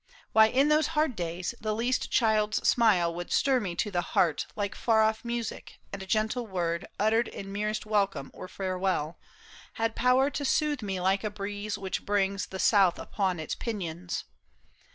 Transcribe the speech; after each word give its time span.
Why, 0.33 0.47
in 0.47 0.69
those 0.69 0.87
hard 0.97 1.15
days 1.15 1.53
The 1.61 1.75
least 1.75 2.09
child's 2.09 2.67
smile 2.67 3.13
would 3.13 3.31
stir 3.31 3.59
me 3.59 3.75
to 3.75 3.91
the 3.91 4.01
heart 4.01 4.47
Like 4.55 4.73
far 4.73 5.03
off 5.03 5.23
music, 5.23 5.77
and 5.93 6.01
a 6.01 6.07
gentle 6.07 6.47
word 6.47 6.87
Uttered 6.99 7.27
in 7.27 7.53
merest 7.53 7.85
welcome 7.85 8.31
or 8.33 8.47
farewell, 8.47 9.19
Had 9.73 9.95
power 9.95 10.31
to. 10.31 10.43
soothe 10.43 10.81
me 10.81 10.99
like 10.99 11.23
a 11.23 11.29
breeze 11.29 11.77
which 11.77 12.03
brings 12.03 12.47
The 12.47 12.57
south 12.57 12.97
up 12.97 13.19
on 13.19 13.39
its 13.39 13.53
pinions. 13.53 14.23